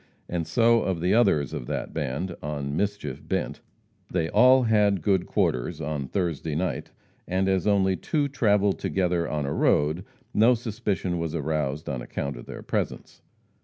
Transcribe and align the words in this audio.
And 0.27 0.47
so 0.47 0.81
of 0.81 0.99
the 0.99 1.13
others 1.13 1.53
of 1.53 1.67
that 1.67 1.93
band 1.93 2.35
"on 2.41 2.75
mischief 2.75 3.21
bent" 3.27 3.61
they 4.09 4.29
all 4.29 4.63
had 4.63 5.03
good 5.03 5.27
quarters 5.27 5.79
on 5.79 6.07
Thursday 6.07 6.55
night, 6.55 6.89
and 7.27 7.47
as 7.47 7.67
only 7.67 7.95
two 7.95 8.27
travelled 8.27 8.79
together 8.79 9.29
on 9.29 9.45
a 9.45 9.53
road, 9.53 10.03
no 10.33 10.55
suspicion 10.55 11.19
was 11.19 11.35
aroused 11.35 11.87
on 11.87 12.01
account 12.01 12.35
of 12.35 12.47
their 12.47 12.63
presence. 12.63 13.21